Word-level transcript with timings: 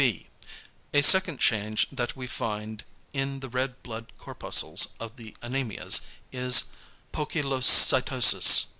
B. 0.03 0.25
A 0.95 1.03
second 1.03 1.37
change 1.39 1.85
that 1.91 2.15
we 2.15 2.25
find 2.25 2.83
in 3.13 3.39
the 3.39 3.49
red 3.49 3.83
blood 3.83 4.11
corpuscles 4.17 4.95
of 4.99 5.15
the 5.15 5.37
anæmias, 5.43 6.01
is 6.31 6.63
=poikilocytosis=. 7.13 8.65